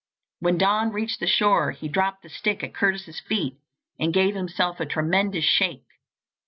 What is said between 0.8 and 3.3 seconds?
reached the shore he dropped the stick at Curtis's